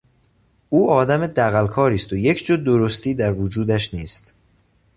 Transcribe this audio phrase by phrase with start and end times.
[0.69, 4.33] او آدم دغلکاری است و یک جو درستی در وجودش نیست.